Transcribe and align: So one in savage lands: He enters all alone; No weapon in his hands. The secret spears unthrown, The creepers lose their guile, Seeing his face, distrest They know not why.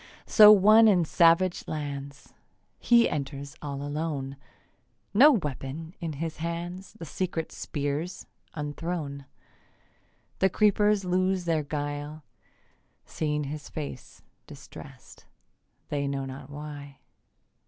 So 0.25 0.51
one 0.51 0.87
in 0.87 1.05
savage 1.05 1.67
lands: 1.67 2.33
He 2.79 3.07
enters 3.07 3.55
all 3.61 3.83
alone; 3.83 4.35
No 5.13 5.33
weapon 5.33 5.93
in 6.01 6.13
his 6.13 6.37
hands. 6.37 6.93
The 6.93 7.05
secret 7.05 7.51
spears 7.51 8.25
unthrown, 8.55 9.25
The 10.39 10.49
creepers 10.49 11.05
lose 11.05 11.45
their 11.45 11.61
guile, 11.61 12.23
Seeing 13.05 13.43
his 13.43 13.69
face, 13.69 14.23
distrest 14.47 15.25
They 15.89 16.07
know 16.07 16.25
not 16.25 16.49
why. 16.49 16.97